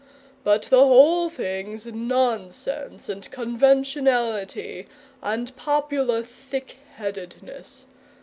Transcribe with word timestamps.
But 0.43 0.63
the 0.63 0.83
whole 0.83 1.29
thing's 1.29 1.85
nonsense, 1.85 3.07
and 3.07 3.29
conventionality, 3.29 4.87
and 5.21 5.55
popular 5.55 6.23
thick 6.23 6.77
headedness. 6.95 7.85